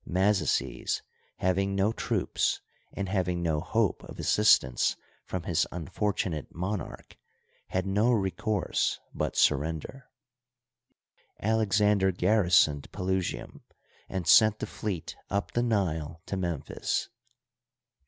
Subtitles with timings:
[0.03, 1.03] Mazaces,
[1.37, 2.59] having no troops,
[2.91, 7.17] and having no hope of assistance from his unfor tunate monarch,
[7.67, 10.09] had no recourse but surrender.
[11.39, 13.61] Alex ander garrisoned Pelusium
[14.09, 17.07] and sent the fleet up the Nile to Memphis.